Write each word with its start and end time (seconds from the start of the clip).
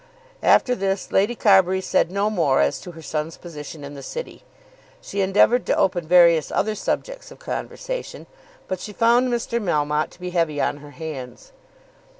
After 0.41 0.73
this 0.73 1.11
Lady 1.11 1.35
Carbury 1.35 1.79
said 1.79 2.09
no 2.11 2.31
more 2.31 2.59
as 2.59 2.79
to 2.81 2.93
her 2.93 3.03
son's 3.03 3.37
position 3.37 3.83
in 3.83 3.93
the 3.93 4.01
city. 4.01 4.43
She 4.99 5.21
endeavoured 5.21 5.63
to 5.67 5.77
open 5.77 6.07
various 6.07 6.49
other 6.51 6.73
subjects 6.73 7.29
of 7.29 7.37
conversation; 7.37 8.25
but 8.67 8.79
she 8.79 8.93
found 8.93 9.29
Mr. 9.29 9.61
Melmotte 9.61 10.09
to 10.09 10.19
be 10.19 10.31
heavy 10.31 10.59
on 10.59 10.77
her 10.77 10.89
hands. 10.89 11.51